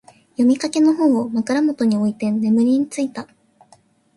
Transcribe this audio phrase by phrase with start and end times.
[0.31, 3.27] 読みかけの本を、枕元に置いて眠りについた。